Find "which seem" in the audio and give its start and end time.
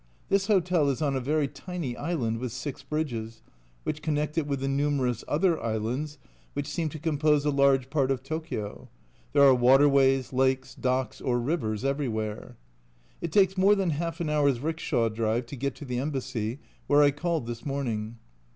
6.53-6.89